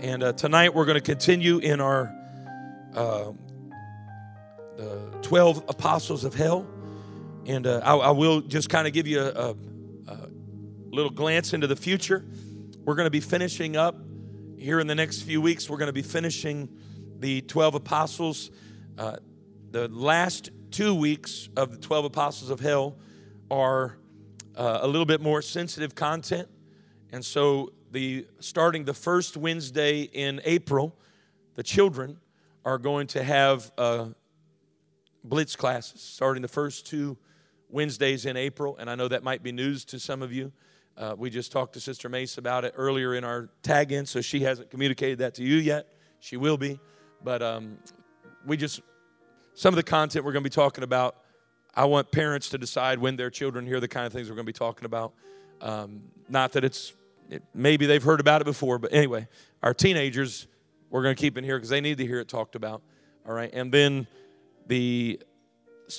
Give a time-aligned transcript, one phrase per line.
[0.00, 2.14] And uh, tonight we're going to continue in our
[2.94, 3.32] uh,
[4.76, 6.68] the 12 apostles of hell.
[7.46, 9.56] And uh, I, I, will just kind of give you a, a,
[10.06, 10.18] a,
[10.90, 12.24] little glance into the future.
[12.84, 13.96] We're going to be finishing up
[14.56, 15.68] here in the next few weeks.
[15.68, 16.68] We're going to be finishing
[17.18, 18.52] the 12 apostles.
[18.96, 19.16] Uh,
[19.72, 22.98] the last two weeks of the 12 apostles of hell
[23.50, 23.98] are
[24.54, 26.48] uh, a little bit more sensitive content.
[27.10, 30.96] And so the starting the first Wednesday in April,
[31.54, 32.18] the children
[32.64, 34.06] are going to have uh,
[35.24, 37.16] blitz classes starting the first two
[37.70, 40.52] Wednesdays in April, and I know that might be news to some of you.
[40.96, 44.20] Uh, we just talked to Sister Mace about it earlier in our tag in, so
[44.20, 45.86] she hasn't communicated that to you yet.
[46.20, 46.80] She will be,
[47.22, 47.78] but um,
[48.46, 48.80] we just
[49.54, 51.16] some of the content we're going to be talking about.
[51.74, 54.46] I want parents to decide when their children hear the kind of things we're going
[54.46, 55.12] to be talking about.
[55.60, 56.94] Um, not that it's
[57.30, 59.28] it, maybe they've heard about it before, but anyway,
[59.62, 60.46] our teenagers,
[60.90, 62.82] we're going to keep in here because they need to hear it talked about.
[63.26, 63.50] All right.
[63.52, 64.06] And then
[64.66, 65.20] the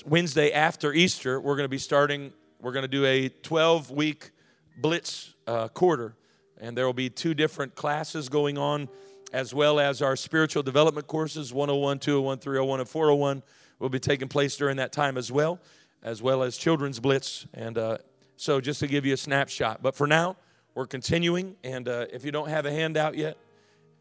[0.06, 4.32] Wednesday after Easter, we're going to be starting, we're going to do a 12 week
[4.78, 6.16] blitz uh, quarter.
[6.60, 8.90] And there will be two different classes going on,
[9.32, 13.44] as well as our spiritual development courses 101, 201, 301, and 401
[13.78, 15.60] will be taking place during that time as well,
[16.04, 17.48] as well as children's blitz.
[17.54, 18.00] And uh,
[18.36, 19.82] so, just to give you a snapshot.
[19.82, 20.36] But for now,
[20.76, 23.38] we're continuing, and uh, if you don't have a handout yet,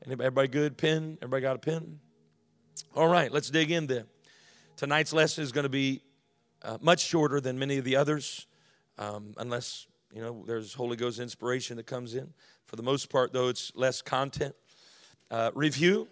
[0.06, 0.77] everybody good?
[0.77, 1.19] Pen?
[1.22, 1.98] Everybody got a pen?
[2.94, 4.04] All right, let's dig in then.
[4.76, 6.03] Tonight's lesson is going to be
[6.62, 8.47] uh, much shorter than many of the others,
[8.98, 12.32] um, unless you know there's Holy Ghost inspiration that comes in.
[12.65, 14.54] For the most part, though, it's less content.
[15.31, 16.09] Uh, review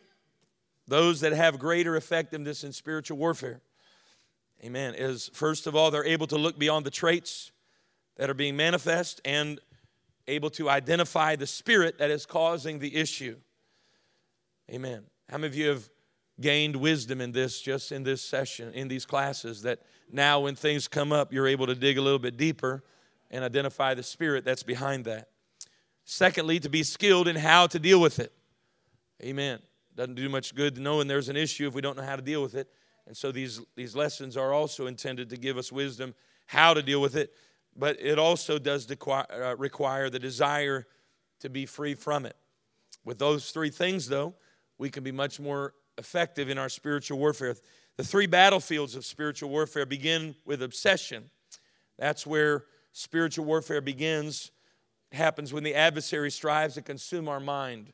[0.89, 3.61] those that have greater effectiveness in spiritual warfare.
[4.65, 4.95] Amen.
[4.97, 7.53] Is first of all, they're able to look beyond the traits
[8.17, 9.61] that are being manifest and
[10.29, 13.37] able to identify the spirit that is causing the issue.
[14.71, 15.05] Amen.
[15.29, 15.89] How many of you have
[16.41, 20.89] gained wisdom in this, just in this session, in these classes, that now when things
[20.89, 22.83] come up, you're able to dig a little bit deeper
[23.31, 25.29] and identify the spirit that's behind that?
[26.05, 28.33] Secondly, to be skilled in how to deal with it.
[29.23, 29.61] Amen.
[29.95, 32.43] Doesn't do much good knowing there's an issue if we don't know how to deal
[32.43, 32.69] with it.
[33.07, 36.15] And so these, these lessons are also intended to give us wisdom
[36.47, 37.33] how to deal with it
[37.79, 40.87] but it also does uh, require the desire
[41.41, 42.37] to be free from it.
[43.05, 44.35] With those three things, though,
[44.79, 47.57] we can be much more effective in our spiritual warfare.
[47.97, 51.31] The three battlefields of spiritual warfare begin with obsession.
[51.99, 54.51] That's where spiritual warfare begins.
[55.13, 57.93] It happens when the adversary strives to consume our mind.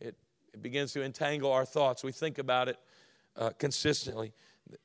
[0.00, 0.16] It,
[0.52, 2.04] it begins to entangle our thoughts.
[2.04, 2.78] We think about it
[3.36, 4.32] uh, consistently.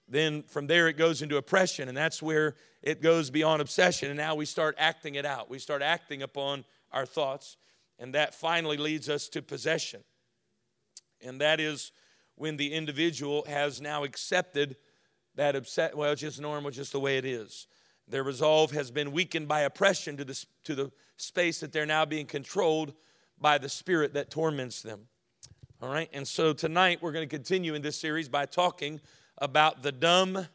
[0.07, 4.09] Then from there, it goes into oppression, and that's where it goes beyond obsession.
[4.09, 5.49] And now we start acting it out.
[5.49, 7.57] We start acting upon our thoughts,
[7.99, 10.03] and that finally leads us to possession.
[11.21, 11.91] And that is
[12.35, 14.75] when the individual has now accepted
[15.35, 17.67] that upset, well, it's just normal, just the way it is.
[18.07, 22.05] Their resolve has been weakened by oppression to the, to the space that they're now
[22.05, 22.93] being controlled
[23.39, 25.07] by the spirit that torments them.
[25.81, 29.01] All right, and so tonight we're going to continue in this series by talking
[29.37, 30.47] about the dumb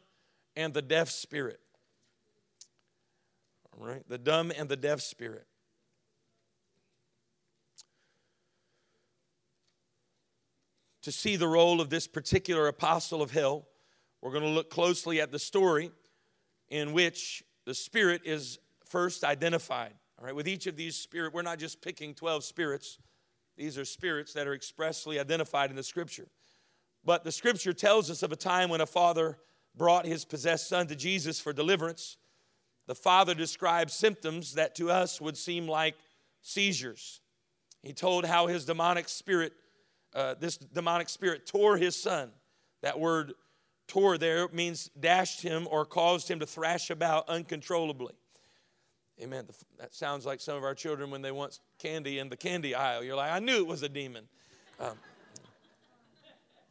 [0.55, 1.59] and the deaf spirit.
[3.79, 5.45] All right, the dumb and the deaf spirit.
[11.03, 13.65] To see the role of this particular apostle of hell,
[14.21, 15.91] we're going to look closely at the story
[16.69, 19.93] in which the spirit is first identified.
[20.19, 22.99] All right, with each of these spirit, we're not just picking 12 spirits.
[23.57, 26.27] These are spirits that are expressly identified in the scripture.
[27.03, 29.37] But the scripture tells us of a time when a father
[29.75, 32.17] brought his possessed son to Jesus for deliverance.
[32.87, 35.95] The father described symptoms that to us would seem like
[36.41, 37.21] seizures.
[37.81, 39.53] He told how his demonic spirit,
[40.13, 42.31] uh, this demonic spirit, tore his son.
[42.81, 43.33] That word
[43.87, 48.13] tore there means dashed him or caused him to thrash about uncontrollably.
[49.21, 49.45] Amen.
[49.79, 53.03] That sounds like some of our children when they want candy in the candy aisle.
[53.03, 54.27] You're like, I knew it was a demon.
[54.79, 54.97] Um,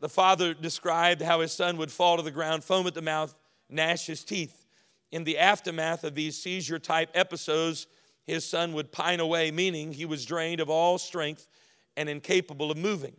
[0.00, 3.34] the father described how his son would fall to the ground, foam at the mouth,
[3.68, 4.66] gnash his teeth.
[5.12, 7.86] In the aftermath of these seizure type episodes,
[8.26, 11.48] his son would pine away, meaning he was drained of all strength
[11.96, 13.16] and incapable of moving.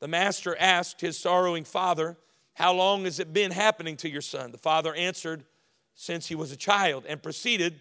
[0.00, 2.16] the master asked his sorrowing father,
[2.54, 4.50] How long has it been happening to your son?
[4.50, 5.44] The father answered,
[5.94, 7.80] Since he was a child, and proceeded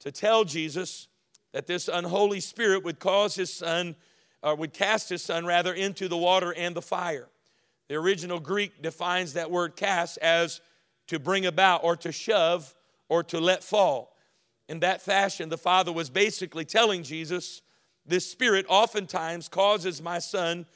[0.00, 1.08] to tell Jesus
[1.52, 3.96] that this unholy spirit would cause his son,
[4.42, 7.28] or would cast his son rather, into the water and the fire.
[7.88, 10.60] The original Greek defines that word cast as
[11.08, 12.74] to bring about, or to shove,
[13.08, 14.14] or to let fall.
[14.68, 17.62] In that fashion, the father was basically telling Jesus,
[18.04, 20.66] This spirit oftentimes causes my son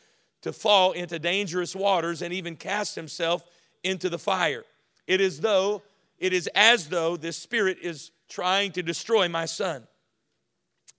[0.41, 3.47] to fall into dangerous waters and even cast himself
[3.85, 4.65] into the fire.
[5.07, 5.83] It is though
[6.23, 9.89] it is as though this spirit is trying to destroy my son.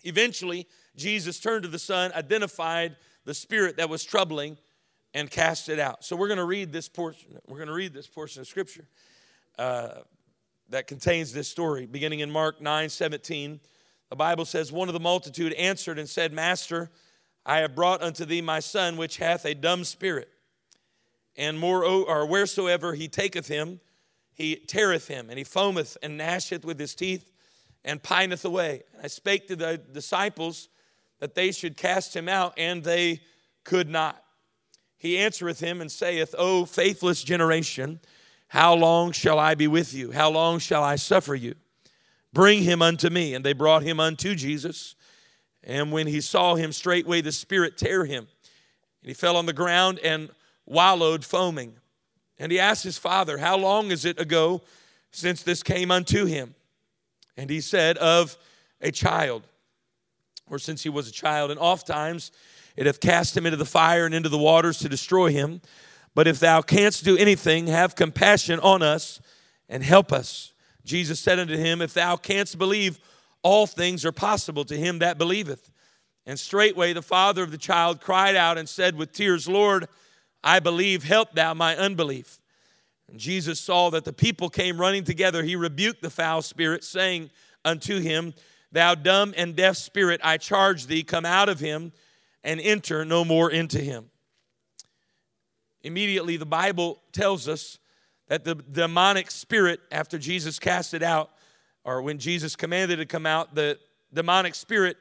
[0.04, 0.68] Eventually,
[0.98, 4.58] Jesus turned to the son, identified the spirit that was troubling,
[5.14, 6.04] and cast it out.
[6.04, 7.38] So we're going to read this portion.
[7.48, 8.88] We're going to read this portion of scripture
[9.58, 10.00] uh,
[10.70, 13.60] that contains this story, beginning in Mark 9 17.
[14.10, 16.90] The Bible says, One of the multitude answered and said, Master,
[17.46, 20.30] I have brought unto thee my son, which hath a dumb spirit.
[21.36, 23.80] And more, or wheresoever he taketh him,
[24.34, 27.32] he teareth him, and he foameth and gnasheth with his teeth,
[27.84, 28.84] and pineth away.
[28.94, 30.70] And I spake to the disciples
[31.20, 33.22] that they should cast him out, and they
[33.64, 34.23] could not.
[35.04, 38.00] He answereth him and saith, O faithless generation,
[38.48, 40.12] how long shall I be with you?
[40.12, 41.56] How long shall I suffer you?
[42.32, 43.34] Bring him unto me.
[43.34, 44.96] And they brought him unto Jesus.
[45.62, 48.30] And when he saw him, straightway the Spirit tear him.
[49.02, 50.30] And he fell on the ground and
[50.66, 51.74] wallowed, foaming.
[52.40, 54.62] And he asked his father, How long is it ago
[55.12, 56.56] since this came unto him?
[57.36, 58.38] And he said, Of
[58.80, 59.44] a child,
[60.50, 61.52] or since he was a child.
[61.52, 62.32] And oft times
[62.76, 65.62] it hath cast him into the fire and into the waters to destroy him.
[66.16, 69.22] But if thou canst do anything, have compassion on us
[69.70, 70.54] and help us.
[70.86, 73.00] Jesus said unto him, If thou canst believe,
[73.42, 75.72] all things are possible to him that believeth.
[76.26, 79.88] And straightway the father of the child cried out and said with tears, Lord,
[80.44, 82.40] I believe, help thou my unbelief.
[83.10, 85.44] And Jesus saw that the people came running together.
[85.44, 87.30] He rebuked the foul spirit, saying
[87.66, 88.34] unto him,
[88.72, 91.92] Thou dumb and deaf spirit, I charge thee, come out of him
[92.44, 94.10] and enter no more into him.
[95.84, 97.78] Immediately, the Bible tells us
[98.28, 101.30] that the demonic spirit, after Jesus cast it out,
[101.84, 103.78] or when Jesus commanded it to come out, the
[104.14, 104.98] demonic spirit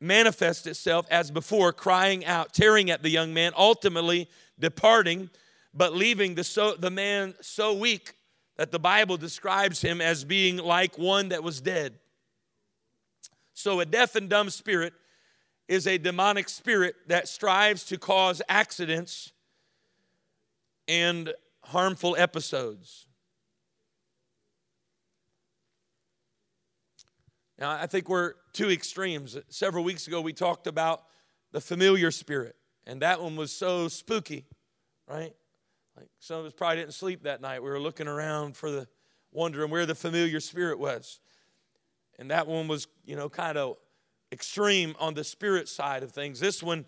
[0.00, 4.28] manifests itself as before, crying out, tearing at the young man, ultimately
[4.58, 5.30] departing,
[5.72, 8.14] but leaving the, so, the man so weak
[8.56, 11.94] that the Bible describes him as being like one that was dead.
[13.54, 14.92] So, a deaf and dumb spirit
[15.68, 19.32] is a demonic spirit that strives to cause accidents
[20.86, 21.32] and
[21.64, 23.06] harmful episodes.
[27.58, 29.36] Now, I think we're two extremes.
[29.48, 31.02] Several weeks ago, we talked about
[31.52, 32.54] the familiar spirit,
[32.86, 34.44] and that one was so spooky,
[35.08, 35.34] right?
[35.96, 37.62] Like some of us probably didn't sleep that night.
[37.62, 38.86] We were looking around for the,
[39.32, 41.20] wondering where the familiar spirit was.
[42.18, 43.76] And that one was, you know, kind of
[44.32, 46.40] extreme on the spirit side of things.
[46.40, 46.84] This one,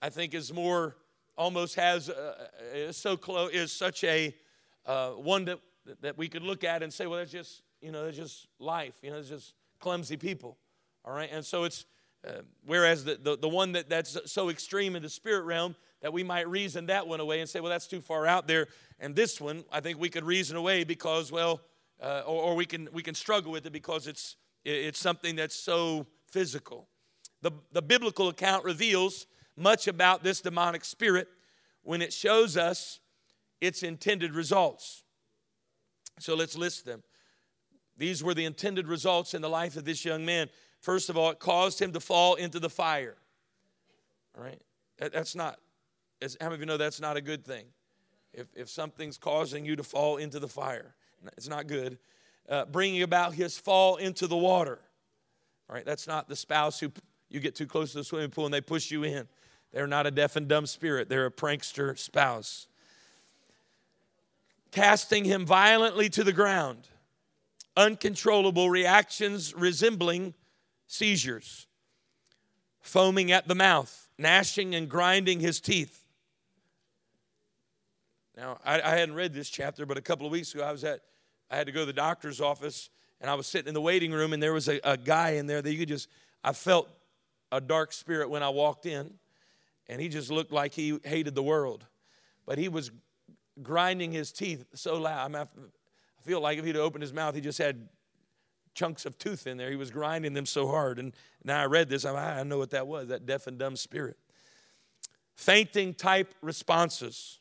[0.00, 0.96] I think, is more,
[1.36, 4.34] almost has, uh, is so close, is such a
[4.86, 5.58] uh, one that,
[6.00, 8.94] that we could look at and say, well, that's just, you know, that's just life.
[9.02, 10.56] You know, it's just clumsy people.
[11.04, 11.86] All right, and so it's
[12.26, 16.12] uh, whereas the, the, the one that, that's so extreme in the spirit realm that
[16.12, 18.66] we might reason that one away and say, well, that's too far out there.
[18.98, 21.60] And this one, I think we could reason away because, well,
[22.02, 25.56] uh, or, or, we can we can struggle with it because it's it's something that's
[25.56, 26.88] so physical.
[27.42, 31.28] The, the biblical account reveals much about this demonic spirit
[31.82, 33.00] when it shows us
[33.60, 35.04] its intended results.
[36.18, 37.02] So let's list them.
[37.96, 40.48] These were the intended results in the life of this young man.
[40.80, 43.16] First of all, it caused him to fall into the fire.
[44.36, 44.60] All right?
[44.98, 45.58] That, that's not,
[46.40, 47.64] how many of you know that's not a good thing?
[48.32, 50.94] If, if something's causing you to fall into the fire,
[51.36, 51.98] it's not good.
[52.48, 54.78] Uh, bringing about his fall into the water.
[55.68, 55.84] All right?
[55.84, 56.90] That's not the spouse who
[57.28, 59.28] you get too close to the swimming pool and they push you in.
[59.72, 62.68] They're not a deaf and dumb spirit, they're a prankster spouse.
[64.70, 66.88] Casting him violently to the ground
[67.78, 70.34] uncontrollable reactions resembling
[70.88, 71.68] seizures,
[72.80, 76.04] foaming at the mouth, gnashing and grinding his teeth.
[78.36, 80.82] Now, I, I, hadn't read this chapter, but a couple of weeks ago, I was
[80.82, 81.00] at,
[81.50, 84.12] I had to go to the doctor's office, and I was sitting in the waiting
[84.12, 86.08] room, and there was a, a guy in there that you could just,
[86.44, 86.88] I felt
[87.50, 89.14] a dark spirit when I walked in,
[89.88, 91.86] and he just looked like he hated the world.
[92.46, 92.90] But he was
[93.62, 95.24] grinding his teeth so loud.
[95.24, 97.88] I, mean, I feel like if he'd opened his mouth, he just had
[98.74, 99.70] chunks of tooth in there.
[99.70, 100.98] He was grinding them so hard.
[100.98, 104.16] And now I read this, I know what that was that deaf and dumb spirit.
[105.38, 107.38] fainting type responses.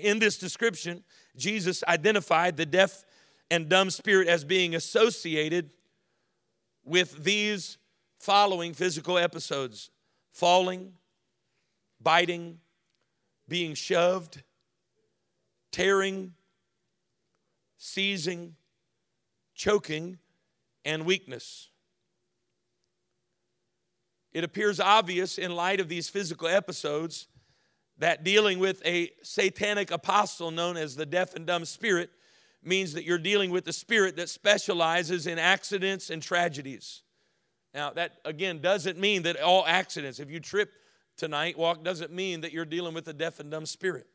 [0.00, 1.02] In this description,
[1.36, 3.04] Jesus identified the deaf
[3.50, 5.70] and dumb spirit as being associated
[6.84, 7.78] with these
[8.18, 9.90] following physical episodes
[10.32, 10.92] falling,
[12.00, 12.58] biting,
[13.48, 14.42] being shoved,
[15.70, 16.34] tearing,
[17.78, 18.56] seizing,
[19.54, 20.18] choking,
[20.84, 21.70] and weakness.
[24.32, 27.28] It appears obvious in light of these physical episodes
[27.98, 32.10] that dealing with a satanic apostle known as the deaf and dumb spirit
[32.66, 37.02] means that you're dealing with the spirit that specializes in accidents and tragedies.
[37.74, 40.72] Now, that again doesn't mean that all accidents, if you trip
[41.16, 44.06] tonight, walk, doesn't mean that you're dealing with a deaf and dumb spirit.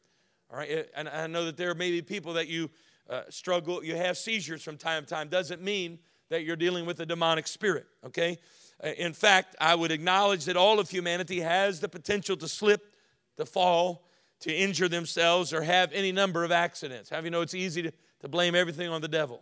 [0.51, 2.69] All right, and I know that there may be people that you
[3.09, 6.99] uh, struggle, you have seizures from time to time, doesn't mean that you're dealing with
[6.99, 8.37] a demonic spirit, okay?
[8.83, 12.93] Uh, in fact, I would acknowledge that all of humanity has the potential to slip,
[13.37, 14.05] to fall,
[14.41, 17.09] to injure themselves, or have any number of accidents.
[17.09, 17.91] Have you know it's easy to,
[18.21, 19.41] to blame everything on the devil,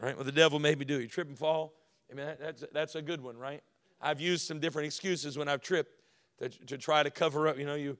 [0.00, 0.16] right?
[0.16, 1.00] Well, the devil made me do.
[1.00, 1.74] You trip and fall.
[2.10, 3.62] I mean, that, that's, that's a good one, right?
[4.00, 5.92] I've used some different excuses when I've tripped
[6.38, 7.58] to, to try to cover up.
[7.58, 7.98] You know, you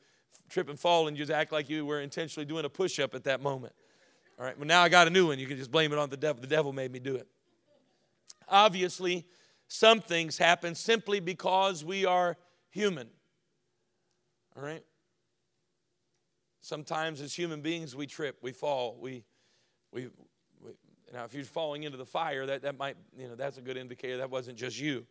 [0.49, 3.15] trip and fall and you just act like you were intentionally doing a push up
[3.15, 3.75] at that moment.
[4.39, 5.39] All right, well, now I got a new one.
[5.39, 6.41] You can just blame it on the devil.
[6.41, 7.27] The devil made me do it.
[8.49, 9.27] Obviously,
[9.67, 12.37] some things happen simply because we are
[12.71, 13.09] human.
[14.57, 14.85] All right?
[16.61, 19.25] Sometimes as human beings, we trip, we fall, we,
[19.93, 20.09] we,
[20.65, 20.73] we,
[21.13, 23.77] now if you're falling into the fire, that, that might, you know, that's a good
[23.77, 25.07] indicator that wasn't just you.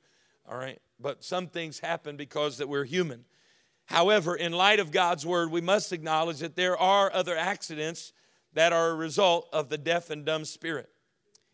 [0.50, 0.80] All right?
[1.00, 3.26] But some things happen because that we're human.
[3.86, 8.14] However, in light of God's word, we must acknowledge that there are other accidents
[8.54, 10.90] that are a result of the deaf and dumb spirit.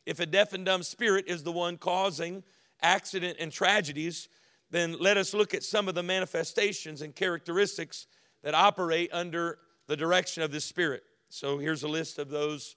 [0.05, 2.43] If a deaf and dumb spirit is the one causing
[2.81, 4.29] accident and tragedies,
[4.71, 8.07] then let us look at some of the manifestations and characteristics
[8.41, 11.03] that operate under the direction of this spirit.
[11.29, 12.75] So here's a list of those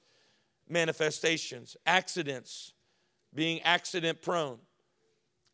[0.69, 2.73] manifestations accidents,
[3.35, 4.59] being accident prone,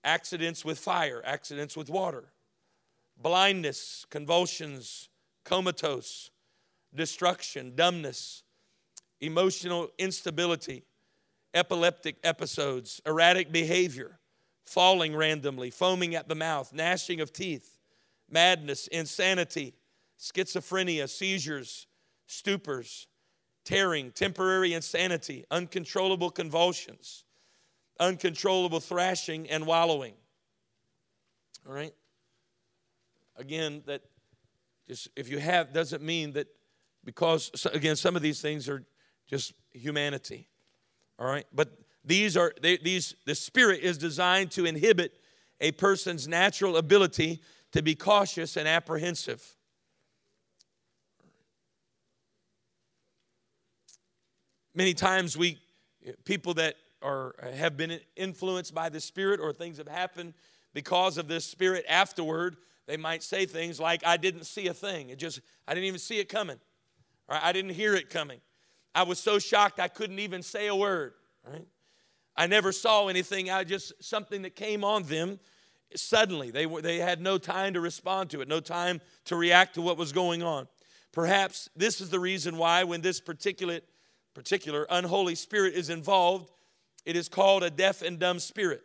[0.04, 2.32] accidents with fire, accidents with water,
[3.20, 5.08] blindness, convulsions,
[5.44, 6.30] comatose,
[6.94, 8.42] destruction, dumbness,
[9.20, 10.84] emotional instability,
[11.54, 14.18] epileptic episodes, erratic behavior,
[14.64, 17.78] falling randomly, foaming at the mouth, gnashing of teeth,
[18.30, 19.74] madness, insanity,
[20.18, 21.86] schizophrenia, seizures,
[22.28, 23.06] stupors,
[23.64, 27.24] tearing, temporary insanity, uncontrollable convulsions,
[28.00, 30.14] uncontrollable thrashing and wallowing.
[31.66, 31.94] All right?
[33.36, 34.02] Again, that
[34.88, 36.48] just if you have doesn't mean that
[37.04, 38.84] because again some of these things are
[39.26, 40.48] just humanity.
[41.18, 41.46] All right?
[41.52, 41.70] But
[42.04, 45.12] these are they, these the spirit is designed to inhibit
[45.60, 47.40] a person's natural ability
[47.70, 49.56] to be cautious and apprehensive.
[54.74, 55.60] Many times we
[56.24, 60.34] people that are have been influenced by the spirit or things have happened
[60.74, 65.10] because of this spirit afterward, they might say things like I didn't see a thing.
[65.10, 66.58] It just I didn't even see it coming.
[67.28, 68.40] Or I didn't hear it coming.
[68.94, 71.14] I was so shocked I couldn't even say a word.
[71.46, 71.66] Right?
[72.36, 73.50] I never saw anything.
[73.50, 75.38] I just something that came on them
[75.94, 76.50] suddenly.
[76.50, 79.82] They were they had no time to respond to it, no time to react to
[79.82, 80.66] what was going on.
[81.12, 83.80] Perhaps this is the reason why when this particular
[84.34, 86.50] particular unholy spirit is involved,
[87.04, 88.82] it is called a deaf and dumb spirit.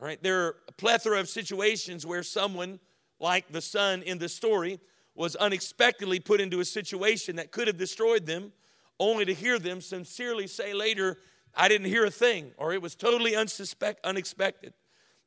[0.00, 2.80] All right, there are a plethora of situations where someone
[3.20, 4.80] like the son in the story
[5.14, 8.52] was unexpectedly put into a situation that could have destroyed them,
[8.98, 11.18] only to hear them sincerely say later,
[11.54, 14.74] I didn't hear a thing, or it was totally unsuspect, unexpected.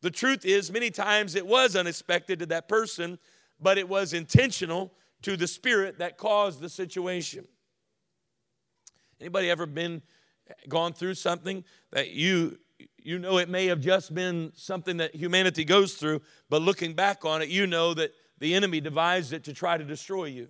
[0.01, 3.17] The truth is, many times it was unexpected to that person,
[3.59, 7.47] but it was intentional to the spirit that caused the situation.
[9.19, 10.01] Anybody ever been
[10.69, 12.57] gone through something that you
[12.97, 17.25] you know it may have just been something that humanity goes through, but looking back
[17.25, 20.49] on it, you know that the enemy devised it to try to destroy you,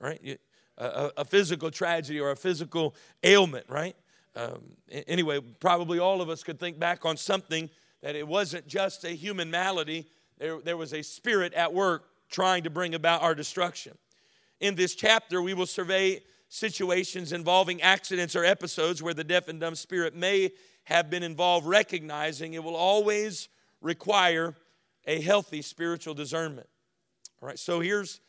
[0.00, 0.38] right?
[0.78, 3.96] A, a physical tragedy or a physical ailment, right?
[4.36, 4.76] Um,
[5.08, 7.68] anyway, probably all of us could think back on something
[8.00, 10.06] that it wasn't just a human malady,
[10.38, 13.98] there, there was a spirit at work trying to bring about our destruction.
[14.60, 19.60] In this chapter, we will survey situations involving accidents or episodes where the deaf and
[19.60, 20.50] dumb spirit may
[20.84, 23.48] have been involved, recognizing it will always
[23.80, 24.54] require
[25.06, 26.68] a healthy spiritual discernment.
[27.40, 28.20] All right, so here's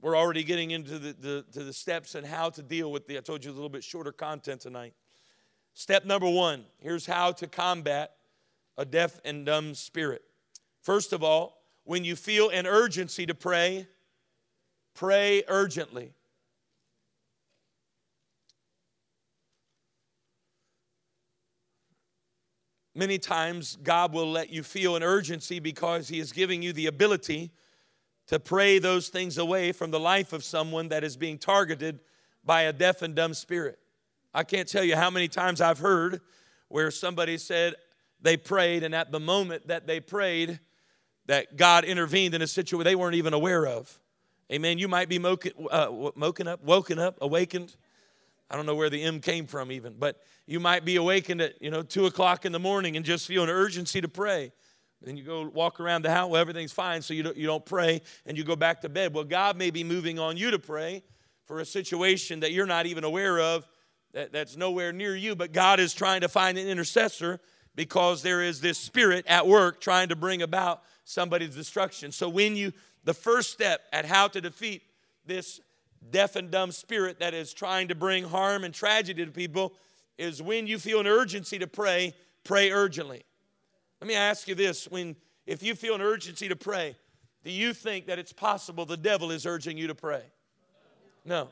[0.00, 3.16] we're already getting into the, the, to the steps and how to deal with the.
[3.18, 4.94] I told you a little bit shorter content tonight.
[5.74, 8.16] Step number one here's how to combat
[8.76, 10.22] a deaf and dumb spirit.
[10.80, 13.86] First of all, when you feel an urgency to pray,
[14.94, 16.12] pray urgently.
[22.94, 26.86] Many times, God will let you feel an urgency because He is giving you the
[26.86, 27.50] ability
[28.26, 32.00] to pray those things away from the life of someone that is being targeted
[32.44, 33.78] by a deaf and dumb spirit.
[34.34, 36.20] I can't tell you how many times I've heard
[36.68, 37.74] where somebody said
[38.20, 40.60] they prayed, and at the moment that they prayed,
[41.26, 44.00] that God intervened in a situation they weren't even aware of.
[44.50, 44.78] Amen.
[44.78, 46.08] You might be moken, uh,
[46.48, 47.74] up, woken up, awakened.
[48.50, 51.60] I don't know where the M came from even, but you might be awakened at
[51.62, 54.52] you know two o'clock in the morning and just feel an urgency to pray.
[55.00, 57.64] Then you go walk around the house, well, everything's fine, so you don't, you don't
[57.64, 59.12] pray and you go back to bed.
[59.12, 61.02] Well, God may be moving on you to pray
[61.44, 63.66] for a situation that you're not even aware of,
[64.12, 67.40] that, that's nowhere near you, but God is trying to find an intercessor
[67.74, 72.12] because there is this spirit at work trying to bring about somebody's destruction.
[72.12, 72.72] So, when you,
[73.04, 74.82] the first step at how to defeat
[75.26, 75.60] this
[76.10, 79.74] deaf and dumb spirit that is trying to bring harm and tragedy to people
[80.18, 83.24] is when you feel an urgency to pray, pray urgently.
[84.00, 85.16] Let me ask you this when
[85.46, 86.96] if you feel an urgency to pray,
[87.44, 90.22] do you think that it's possible the devil is urging you to pray?
[91.24, 91.48] No.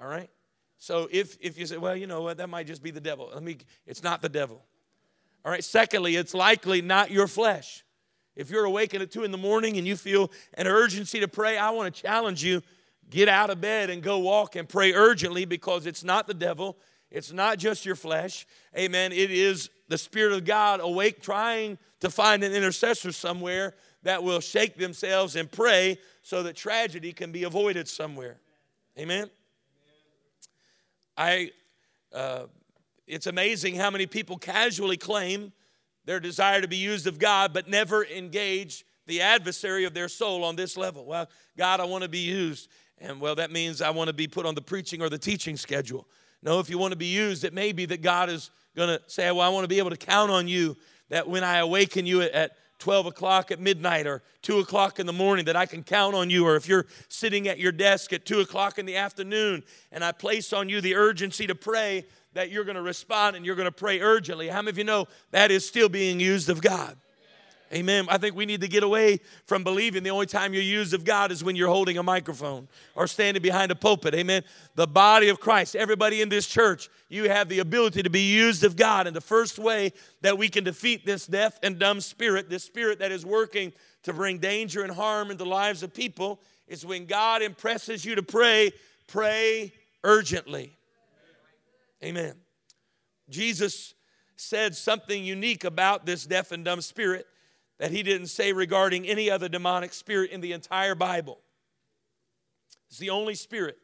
[0.00, 0.30] All right?
[0.78, 3.30] So if if you say, well, you know what, that might just be the devil.
[3.32, 4.62] Let me it's not the devil.
[5.44, 5.64] All right.
[5.64, 7.84] Secondly, it's likely not your flesh.
[8.34, 11.56] If you're awakened at two in the morning and you feel an urgency to pray,
[11.56, 12.62] I want to challenge you
[13.10, 16.76] get out of bed and go walk and pray urgently because it's not the devil.
[17.10, 18.46] It's not just your flesh.
[18.76, 19.12] Amen.
[19.12, 24.40] It is the Spirit of God awake, trying to find an intercessor somewhere that will
[24.40, 28.40] shake themselves and pray so that tragedy can be avoided somewhere.
[28.98, 29.30] Amen.
[31.16, 31.50] I
[32.12, 32.46] uh,
[33.06, 35.52] it's amazing how many people casually claim
[36.04, 40.44] their desire to be used of God, but never engage the adversary of their soul
[40.44, 41.04] on this level.
[41.04, 42.68] Well, God, I want to be used.
[42.98, 45.56] And well, that means I want to be put on the preaching or the teaching
[45.56, 46.06] schedule.
[46.42, 49.02] No, if you want to be used, it may be that God is going to
[49.06, 50.76] say, Well, I want to be able to count on you
[51.08, 55.12] that when I awaken you at 12 o'clock at midnight or 2 o'clock in the
[55.12, 58.26] morning that I can count on you, or if you're sitting at your desk at
[58.26, 62.04] 2 o'clock in the afternoon and I place on you the urgency to pray,
[62.34, 64.48] that you're going to respond and you're going to pray urgently.
[64.48, 66.96] How many of you know that is still being used of God?
[67.72, 68.06] Amen.
[68.08, 71.04] I think we need to get away from believing the only time you're used of
[71.04, 74.14] God is when you're holding a microphone or standing behind a pulpit.
[74.14, 74.44] Amen.
[74.76, 78.62] The body of Christ, everybody in this church, you have the ability to be used
[78.62, 79.08] of God.
[79.08, 83.00] And the first way that we can defeat this deaf and dumb spirit, this spirit
[83.00, 83.72] that is working
[84.04, 88.14] to bring danger and harm into the lives of people, is when God impresses you
[88.14, 88.70] to pray,
[89.08, 89.72] pray
[90.04, 90.72] urgently.
[92.04, 92.34] Amen.
[93.28, 93.94] Jesus
[94.36, 97.26] said something unique about this deaf and dumb spirit
[97.78, 101.38] that he didn't say regarding any other demonic spirit in the entire Bible.
[102.88, 103.78] It's the only spirit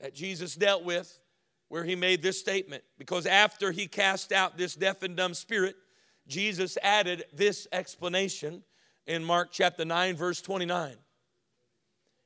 [0.00, 1.20] that Jesus dealt with
[1.68, 2.82] where he made this statement.
[2.98, 5.76] Because after he cast out this deaf and dumb spirit,
[6.26, 8.62] Jesus added this explanation
[9.06, 10.94] in Mark chapter 9, verse 29.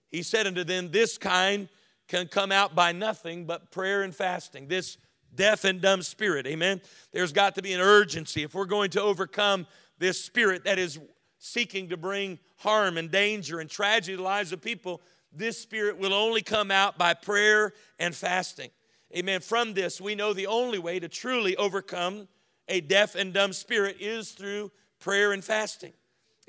[0.09, 1.69] He said unto them, This kind
[2.09, 4.69] can come out by nothing but prayer and fasting.
[4.69, 4.99] This
[5.35, 6.81] deaf and dumb spirit, amen?
[7.13, 8.43] There's got to be an urgency.
[8.43, 9.67] If we're going to overcome
[10.03, 10.99] this spirit that is
[11.39, 15.01] seeking to bring harm and danger and tragedy to the lives of people,
[15.33, 18.71] this spirit will only come out by prayer and fasting.
[19.17, 19.41] Amen.
[19.41, 22.29] From this, we know the only way to truly overcome
[22.69, 25.93] a deaf and dumb spirit is through prayer and fasting.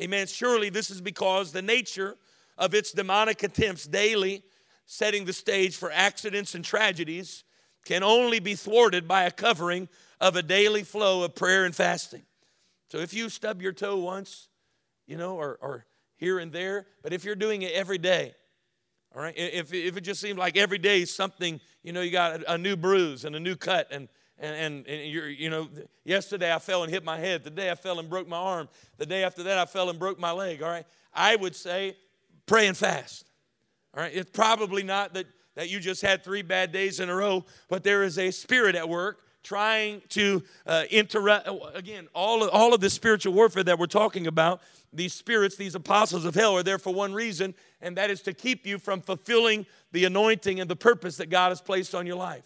[0.02, 0.28] Amen.
[0.28, 2.16] Surely this is because the nature
[2.58, 4.44] of its demonic attempts daily,
[4.86, 7.44] setting the stage for accidents and tragedies,
[7.86, 9.90] can only be thwarted by a covering
[10.22, 12.24] of a daily flow of prayer and fasting.
[12.94, 14.50] So if you stub your toe once,
[15.08, 18.36] you know, or, or here and there, but if you're doing it every day,
[19.16, 22.42] all right, if, if it just seems like every day something, you know, you got
[22.44, 25.70] a, a new bruise and a new cut, and, and, and, and you're, you know,
[26.04, 28.70] yesterday I fell and hit my head, the day I fell and broke my arm,
[29.00, 31.98] the day after that I fell and broke my leg, all right, I would say
[32.46, 33.26] pray and fast.
[33.98, 35.26] All right, it's probably not that,
[35.56, 38.76] that you just had three bad days in a row, but there is a spirit
[38.76, 43.78] at work trying to uh, interrupt, again, all of, all of the spiritual warfare that
[43.78, 47.98] we're talking about, these spirits, these apostles of hell, are there for one reason, and
[47.98, 51.62] that is to keep you from fulfilling the anointing and the purpose that God has
[51.62, 52.46] placed on your life.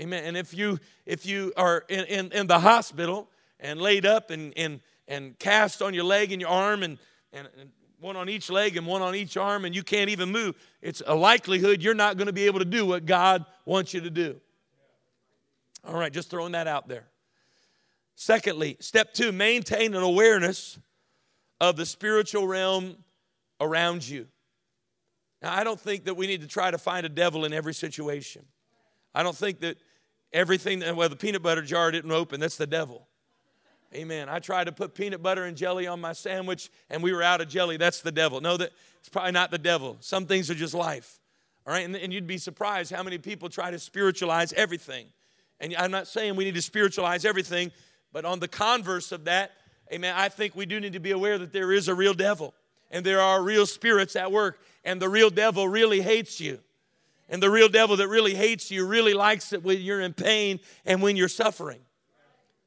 [0.00, 0.24] Amen.
[0.24, 3.28] And if you if you are in, in, in the hospital
[3.60, 6.98] and laid up and, and, and cast on your leg and your arm and,
[7.32, 10.30] and, and one on each leg and one on each arm, and you can't even
[10.30, 13.94] move, it's a likelihood you're not going to be able to do what God wants
[13.94, 14.38] you to do.
[15.86, 17.04] All right, just throwing that out there.
[18.16, 20.78] Secondly, step two, maintain an awareness
[21.60, 22.96] of the spiritual realm
[23.60, 24.26] around you.
[25.42, 27.74] Now, I don't think that we need to try to find a devil in every
[27.74, 28.44] situation.
[29.14, 29.76] I don't think that
[30.32, 33.06] everything, well, the peanut butter jar didn't open, that's the devil.
[33.94, 34.28] Amen.
[34.28, 37.40] I tried to put peanut butter and jelly on my sandwich and we were out
[37.40, 37.76] of jelly.
[37.76, 38.40] That's the devil.
[38.40, 39.96] No, that it's probably not the devil.
[40.00, 41.20] Some things are just life.
[41.66, 41.84] All right.
[41.84, 45.06] And, and you'd be surprised how many people try to spiritualize everything.
[45.60, 47.72] And I'm not saying we need to spiritualize everything,
[48.12, 49.52] but on the converse of that,
[49.92, 52.54] amen, I think we do need to be aware that there is a real devil
[52.90, 56.60] and there are real spirits at work, and the real devil really hates you.
[57.28, 60.60] And the real devil that really hates you really likes it when you're in pain
[60.84, 61.80] and when you're suffering.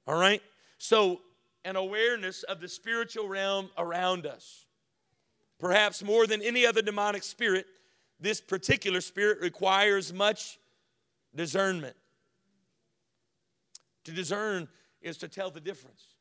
[0.06, 0.42] All right?
[0.78, 1.22] So,
[1.64, 4.66] an awareness of the spiritual realm around us.
[5.60, 7.66] Perhaps more than any other demonic spirit,
[8.20, 10.58] this particular spirit requires much
[11.36, 11.96] discernment.
[14.06, 14.68] To discern
[15.02, 16.16] is to tell the difference.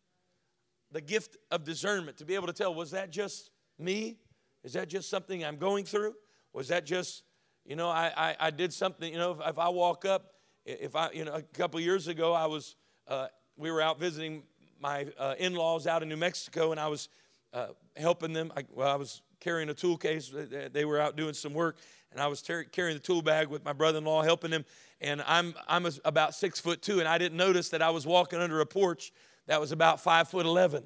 [0.90, 4.18] The gift of discernment, to be able to tell, was that just me?
[4.64, 6.14] Is that just something I'm going through?
[6.52, 7.22] Was that just,
[7.64, 10.32] you know, I, I, I did something, you know, if, if, I walk up,
[10.64, 12.74] if I, you know, a couple years ago, I was,
[13.06, 14.42] uh, we were out visiting
[14.80, 17.08] my uh, in laws out in New Mexico, and I was
[17.52, 18.52] uh, helping them.
[18.56, 20.32] I, well, I was carrying a tool case.
[20.72, 21.76] They were out doing some work,
[22.12, 24.64] and I was ter- carrying the tool bag with my brother in law, helping him.
[25.00, 28.40] And I'm, I'm about six foot two, and I didn't notice that I was walking
[28.40, 29.12] under a porch
[29.46, 30.84] that was about five foot 11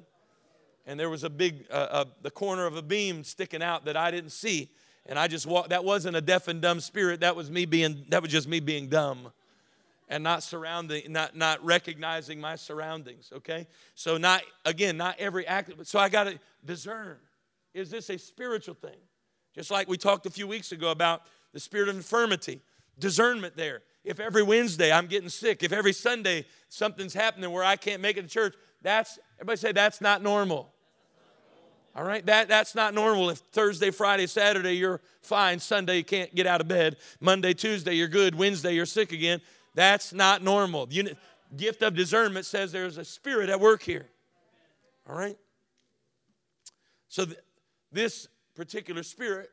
[0.85, 3.95] and there was a big, uh, uh, the corner of a beam sticking out that
[3.95, 4.69] I didn't see.
[5.05, 7.21] And I just walked, that wasn't a deaf and dumb spirit.
[7.21, 9.31] That was me being, that was just me being dumb
[10.09, 13.67] and not surrounding, not, not recognizing my surroundings, okay?
[13.95, 17.17] So not, again, not every act, so I got to discern.
[17.73, 18.97] Is this a spiritual thing?
[19.55, 21.23] Just like we talked a few weeks ago about
[21.53, 22.61] the spirit of infirmity,
[22.99, 23.81] discernment there.
[24.03, 28.17] If every Wednesday I'm getting sick, if every Sunday something's happening where I can't make
[28.17, 30.73] it to church, that's, everybody say, that's not normal.
[31.95, 33.29] All right, that, that's not normal.
[33.29, 37.93] If Thursday, Friday, Saturday you're fine, Sunday you can't get out of bed, Monday, Tuesday
[37.93, 39.41] you're good, Wednesday you're sick again,
[39.75, 40.87] that's not normal.
[40.87, 41.15] The
[41.55, 44.07] gift of discernment says there's a spirit at work here.
[45.07, 45.37] All right?
[47.09, 47.37] So th-
[47.91, 49.51] this particular spirit,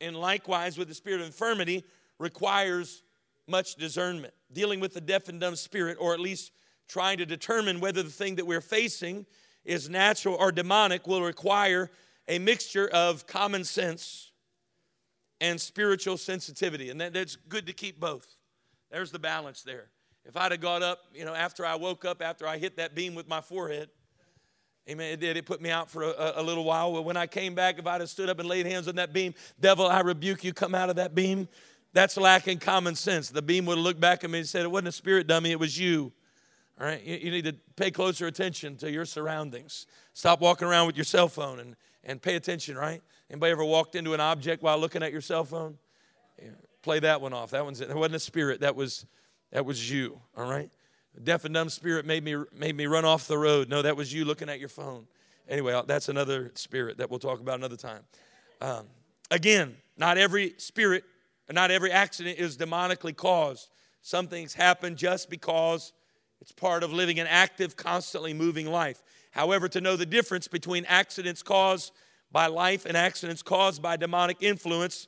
[0.00, 1.84] and likewise with the spirit of infirmity,
[2.18, 3.02] requires
[3.46, 4.34] much discernment.
[4.52, 6.52] Dealing with the deaf and dumb spirit, or at least
[6.88, 9.26] trying to determine whether the thing that we're facing
[9.64, 11.90] is natural or demonic will require
[12.28, 14.32] a mixture of common sense
[15.40, 16.90] and spiritual sensitivity.
[16.90, 18.36] And that, that's good to keep both.
[18.90, 19.88] There's the balance there.
[20.24, 22.94] If I'd have got up, you know, after I woke up, after I hit that
[22.94, 23.88] beam with my forehead,
[24.88, 25.36] amen, it did.
[25.36, 26.92] It put me out for a, a little while.
[26.92, 29.12] But when I came back, if I'd have stood up and laid hands on that
[29.12, 31.48] beam, devil, I rebuke you, come out of that beam.
[31.92, 33.28] That's lacking common sense.
[33.28, 35.50] The beam would have looked back at me and said, It wasn't a spirit dummy,
[35.50, 36.12] it was you.
[36.80, 39.86] All right, you, you need to pay closer attention to your surroundings.
[40.14, 43.02] Stop walking around with your cell phone and, and pay attention, right?
[43.30, 45.78] Anybody ever walked into an object while looking at your cell phone?
[46.40, 46.50] Yeah,
[46.82, 47.50] play that one off.
[47.50, 48.60] That one's that wasn't a spirit.
[48.60, 49.06] That was
[49.52, 50.18] that was you.
[50.36, 50.70] All right.
[51.22, 53.68] deaf and dumb spirit made me made me run off the road.
[53.68, 55.06] No, that was you looking at your phone.
[55.48, 58.02] Anyway, that's another spirit that we'll talk about another time.
[58.60, 58.86] Um,
[59.30, 61.04] again, not every spirit,
[61.52, 63.68] not every accident is demonically caused.
[64.02, 65.92] Some things happen just because
[66.40, 69.02] it's part of living an active, constantly moving life.
[69.30, 71.92] However, to know the difference between accidents caused
[72.32, 75.06] by life and accidents caused by demonic influence,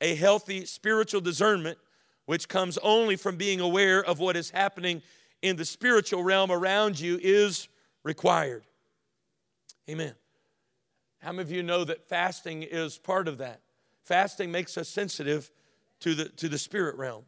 [0.00, 1.78] a healthy spiritual discernment,
[2.26, 5.02] which comes only from being aware of what is happening
[5.42, 7.68] in the spiritual realm around you, is
[8.02, 8.64] required.
[9.88, 10.14] Amen.
[11.18, 13.60] How many of you know that fasting is part of that?
[14.02, 15.50] Fasting makes us sensitive
[16.00, 17.24] to the, to the spirit realm.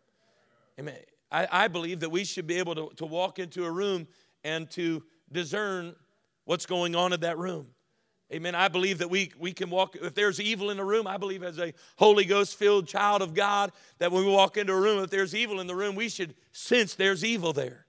[0.78, 0.96] Amen.
[1.30, 4.06] I, I believe that we should be able to, to walk into a room
[4.44, 5.94] and to discern
[6.44, 7.66] what's going on in that room.
[8.32, 8.54] Amen.
[8.54, 11.42] I believe that we, we can walk, if there's evil in the room, I believe
[11.42, 15.02] as a Holy Ghost filled child of God, that when we walk into a room,
[15.02, 17.86] if there's evil in the room, we should sense there's evil there.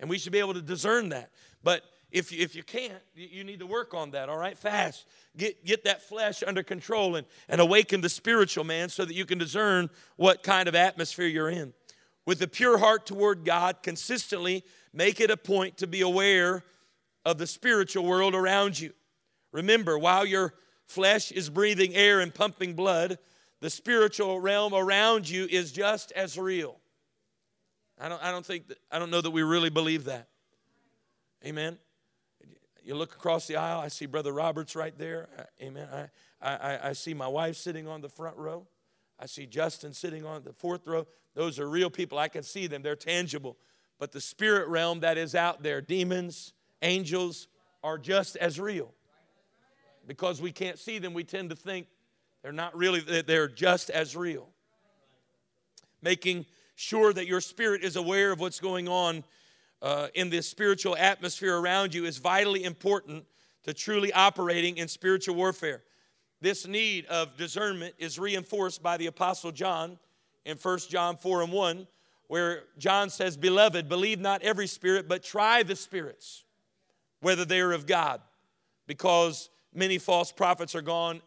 [0.00, 1.30] And we should be able to discern that.
[1.62, 4.56] But if you, if you can't, you need to work on that, all right?
[4.56, 5.06] Fast.
[5.36, 9.24] Get, get that flesh under control and, and awaken the spiritual man so that you
[9.24, 11.72] can discern what kind of atmosphere you're in
[12.26, 16.62] with a pure heart toward God, consistently make it a point to be aware
[17.24, 18.92] of the spiritual world around you.
[19.52, 20.54] Remember, while your
[20.86, 23.18] flesh is breathing air and pumping blood,
[23.60, 26.76] the spiritual realm around you is just as real.
[27.98, 30.28] I don't, I don't think that, I don't know that we really believe that.
[31.44, 31.78] Amen.
[32.84, 35.28] You look across the aisle, I see Brother Roberts right there.
[35.38, 35.88] Uh, amen.
[36.40, 38.66] I, I, I see my wife sitting on the front row.
[39.18, 41.06] I see Justin sitting on the fourth row.
[41.34, 42.18] Those are real people.
[42.18, 43.56] I can see them, they're tangible.
[43.98, 47.48] But the spirit realm that is out there, demons, angels,
[47.84, 48.92] are just as real.
[50.06, 51.86] Because we can't see them, we tend to think
[52.42, 54.48] they're not really, they're just as real.
[56.02, 59.22] Making sure that your spirit is aware of what's going on
[59.82, 63.24] uh, in this spiritual atmosphere around you is vitally important
[63.64, 65.82] to truly operating in spiritual warfare.
[66.40, 69.98] This need of discernment is reinforced by the Apostle John
[70.44, 71.86] in 1 John 4 and 1,
[72.28, 76.44] where John says, Beloved, believe not every spirit, but try the spirits,
[77.20, 78.22] whether they are of God,
[78.86, 81.20] because many false prophets are gone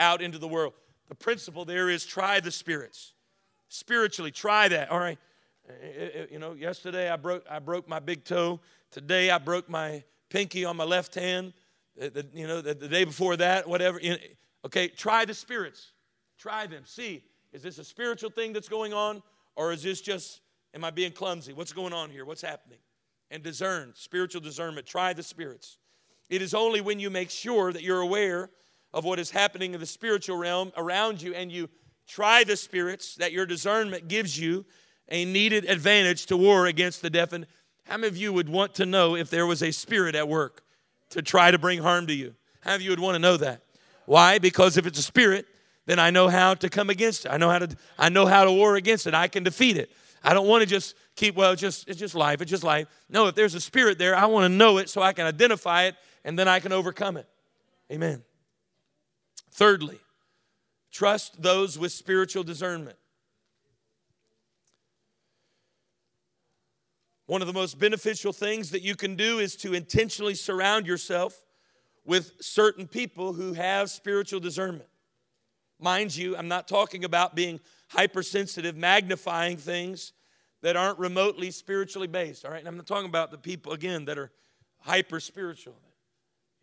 [0.00, 0.72] out into the world.
[1.08, 3.14] The principle there is try the spirits.
[3.68, 4.90] Spiritually, try that.
[4.90, 5.18] All right.
[6.30, 8.60] You know, yesterday I broke I broke my big toe.
[8.90, 11.52] Today I broke my pinky on my left hand.
[11.96, 14.00] The, the, you know, the, the, day before that, whatever.
[14.64, 15.92] Okay, try the spirits.
[16.38, 16.84] Try them.
[16.86, 19.22] See, is this a spiritual thing that's going on,
[19.56, 20.40] or is this just,
[20.74, 21.52] am I being clumsy?
[21.52, 22.24] What's going on here?
[22.24, 22.78] What's happening?
[23.30, 24.86] And discern, spiritual discernment.
[24.86, 25.78] Try the spirits.
[26.28, 28.50] It is only when you make sure that you're aware
[28.92, 31.68] of what is happening in the spiritual realm around you and you
[32.06, 34.64] try the spirits that your discernment gives you
[35.10, 37.32] a needed advantage to war against the deaf.
[37.32, 37.46] And
[37.84, 40.62] how many of you would want to know if there was a spirit at work
[41.10, 42.34] to try to bring harm to you?
[42.60, 43.62] How many of you would want to know that?
[44.06, 44.38] Why?
[44.38, 45.46] Because if it's a spirit,
[45.86, 47.30] then I know how to come against it.
[47.30, 49.14] I know how to I know how to war against it.
[49.14, 49.90] I can defeat it.
[50.22, 52.40] I don't want to just keep well, it's just it's just life.
[52.40, 52.86] It's just life.
[53.08, 55.84] No, if there's a spirit there, I want to know it so I can identify
[55.84, 57.26] it and then I can overcome it.
[57.90, 58.22] Amen.
[59.50, 59.98] Thirdly,
[60.92, 62.96] trust those with spiritual discernment.
[67.30, 71.44] One of the most beneficial things that you can do is to intentionally surround yourself
[72.04, 74.88] with certain people who have spiritual discernment.
[75.78, 80.12] Mind you, I'm not talking about being hypersensitive, magnifying things
[80.62, 82.44] that aren't remotely spiritually based.
[82.44, 84.32] All right, and I'm not talking about the people again that are
[84.80, 85.76] hyper spiritual.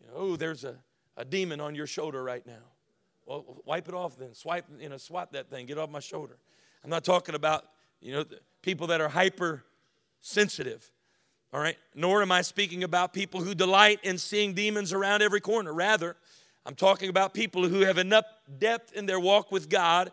[0.02, 0.74] You know, oh, there's a,
[1.16, 2.66] a demon on your shoulder right now.
[3.24, 4.34] Well, wipe it off then.
[4.34, 5.64] Swipe, you know, swat that thing.
[5.64, 6.36] Get off my shoulder.
[6.84, 7.64] I'm not talking about,
[8.02, 8.26] you know,
[8.60, 9.64] people that are hyper
[10.20, 10.90] sensitive.
[11.52, 11.76] All right?
[11.94, 15.72] Nor am I speaking about people who delight in seeing demons around every corner.
[15.72, 16.16] Rather,
[16.66, 18.26] I'm talking about people who have enough
[18.58, 20.12] depth in their walk with God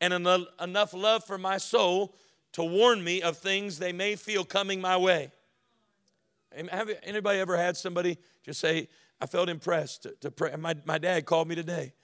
[0.00, 2.14] and enough love for my soul
[2.52, 5.30] to warn me of things they may feel coming my way.
[6.70, 8.88] Have anybody ever had somebody just say,
[9.20, 10.54] I felt impressed to, to pray?
[10.56, 11.94] My, my dad called me today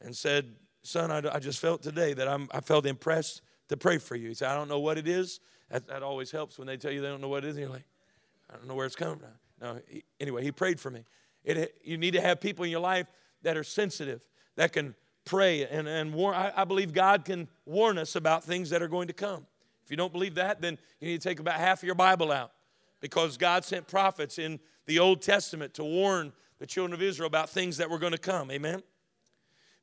[0.00, 3.98] and said, Son, I, I just felt today that I'm, I felt impressed to pray
[3.98, 4.28] for you.
[4.28, 6.90] He said, I don't know what it is, that, that always helps when they tell
[6.90, 7.56] you they don't know what it is.
[7.56, 7.86] And you're like,
[8.50, 9.28] I don't know where it's coming from.
[9.60, 11.04] No, he, anyway, he prayed for me.
[11.44, 13.06] It, you need to have people in your life
[13.42, 16.34] that are sensitive, that can pray and, and warn.
[16.34, 19.46] I, I believe God can warn us about things that are going to come.
[19.84, 22.30] If you don't believe that, then you need to take about half of your Bible
[22.32, 22.52] out
[23.00, 27.48] because God sent prophets in the Old Testament to warn the children of Israel about
[27.48, 28.50] things that were going to come.
[28.50, 28.82] Amen?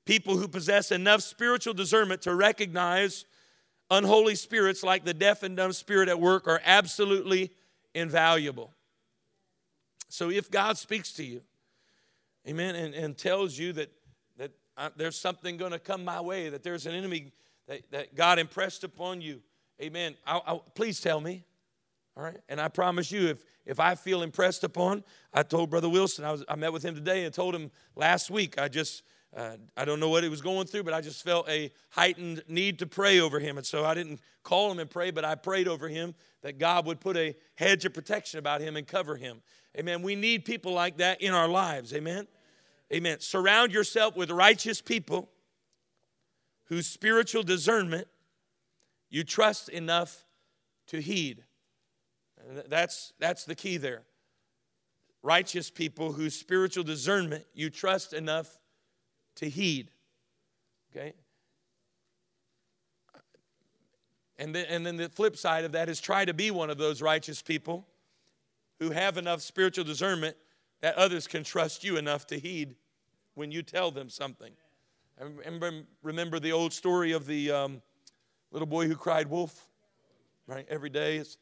[0.06, 3.26] People who possess enough spiritual discernment to recognize
[3.90, 7.52] unholy spirits like the deaf and dumb spirit at work are absolutely
[7.94, 8.74] invaluable.
[10.10, 11.42] So if God speaks to you,
[12.48, 13.92] amen, and, and tells you that,
[14.38, 17.32] that I, there's something going to come my way, that there's an enemy
[17.68, 19.42] that, that God impressed upon you,
[19.82, 21.44] amen, I, I, please tell me.
[22.16, 22.40] All right.
[22.50, 26.32] And I promise you, if, if I feel impressed upon, I told Brother Wilson, I,
[26.32, 29.04] was, I met with him today and told him last week, I just
[29.36, 32.44] uh, I don't know what he was going through, but I just felt a heightened
[32.48, 33.58] need to pray over him.
[33.58, 36.86] And so I didn't call him and pray, but I prayed over him that God
[36.86, 39.42] would put a hedge of protection about him and cover him.
[39.78, 40.02] Amen.
[40.02, 41.94] We need people like that in our lives.
[41.94, 42.28] Amen.
[42.92, 43.20] Amen.
[43.20, 45.30] Surround yourself with righteous people
[46.66, 48.08] whose spiritual discernment
[49.10, 50.26] you trust enough
[50.88, 51.44] to heed.
[52.70, 54.04] That's, that's the key there.
[55.22, 58.58] Righteous people whose spiritual discernment you trust enough
[59.38, 59.90] to heed.
[60.92, 61.14] Okay?
[64.40, 66.78] And then, and then the flip side of that is try to be one of
[66.78, 67.88] those righteous people
[68.80, 70.36] who have enough spiritual discernment
[70.82, 72.76] that others can trust you enough to heed
[73.34, 74.52] when you tell them something.
[75.20, 75.26] I
[76.04, 77.82] remember, the old story of the um,
[78.52, 79.68] little boy who cried wolf,
[80.46, 80.68] right?
[80.70, 81.38] Every day it's,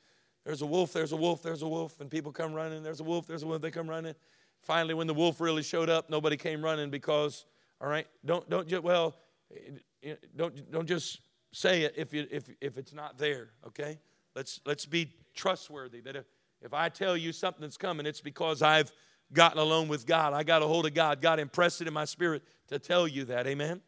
[0.45, 3.03] there's a wolf, there's a wolf, there's a wolf, and people come running, there's a
[3.03, 4.15] wolf, there's a wolf, they come running.
[4.61, 7.45] Finally, when the wolf really showed up, nobody came running because
[7.85, 8.07] all right?
[8.25, 9.15] Don't, don't just, well,
[10.35, 11.19] don't, don't just
[11.51, 13.99] say it if, you, if, if it's not there, okay?
[14.35, 16.25] Let's, let's be trustworthy that if,
[16.63, 18.91] if I tell you something's coming, it's because I've
[19.31, 20.33] gotten alone with God.
[20.33, 21.21] I got a hold of God.
[21.21, 23.45] God impressed it in my spirit to tell you that.
[23.45, 23.81] Amen?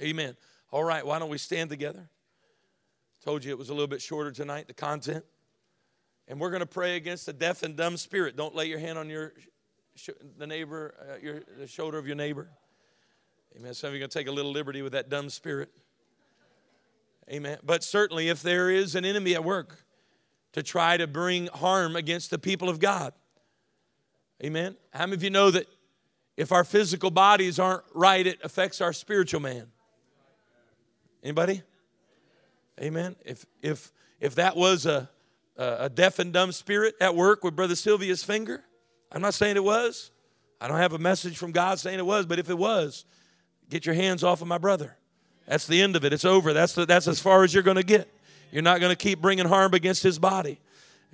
[0.00, 0.36] Amen.
[0.70, 2.08] All right, why don't we stand together?
[3.24, 5.24] Told you it was a little bit shorter tonight, the content.
[6.28, 8.36] And we're going to pray against the deaf and dumb spirit.
[8.36, 9.32] Don't lay your hand on your
[10.38, 12.48] the neighbor, uh, your, the shoulder of your neighbor.
[13.58, 13.72] Amen.
[13.72, 15.70] Some of you are going to take a little liberty with that dumb spirit.
[17.30, 17.58] Amen.
[17.64, 19.84] But certainly, if there is an enemy at work
[20.52, 23.14] to try to bring harm against the people of God,
[24.44, 24.76] amen.
[24.92, 25.66] How many of you know that
[26.36, 29.68] if our physical bodies aren't right, it affects our spiritual man?
[31.22, 31.62] Anybody?
[32.80, 33.16] Amen.
[33.24, 33.90] If if
[34.20, 35.08] if that was a
[35.56, 38.62] a deaf and dumb spirit at work with Brother Sylvia's finger,
[39.10, 40.10] I'm not saying it was.
[40.60, 43.06] I don't have a message from God saying it was, but if it was,
[43.70, 44.96] get your hands off of my brother.
[45.46, 46.12] That's the end of it.
[46.12, 46.52] It's over.
[46.52, 48.08] That's, the, that's as far as you're going to get.
[48.50, 50.58] You're not going to keep bringing harm against his body.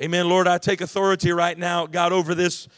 [0.00, 0.28] Amen.
[0.28, 2.68] Lord, I take authority right now, God, over this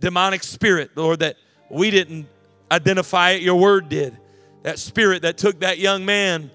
[0.00, 1.36] demonic spirit, Lord, that
[1.70, 2.26] we didn't
[2.70, 4.16] identify it, your word did.
[4.62, 6.50] That spirit that took that young man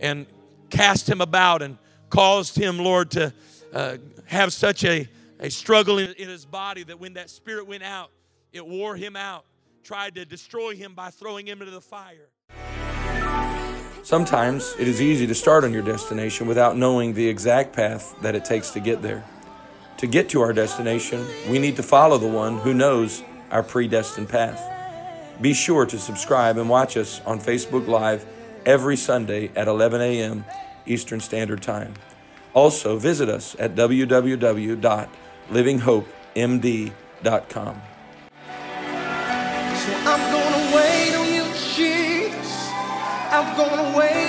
[0.00, 0.26] and
[0.68, 1.78] cast him about and
[2.10, 3.32] caused him, Lord, to
[3.72, 5.08] uh, have such a
[5.42, 8.10] a struggle in, in his body that when that spirit went out,
[8.52, 9.44] it wore him out,
[9.82, 12.28] tried to destroy him by throwing him into the fire.
[14.02, 18.34] Sometimes it is easy to start on your destination without knowing the exact path that
[18.34, 19.24] it takes to get there.
[19.98, 24.28] To get to our destination, we need to follow the one who knows our predestined
[24.28, 24.60] path.
[25.40, 28.26] Be sure to subscribe and watch us on Facebook Live
[28.66, 30.44] every Sunday at 11 a.m.
[30.86, 31.94] Eastern Standard Time.
[32.54, 34.80] Also, visit us at www
[43.34, 44.21] I'm gonna wait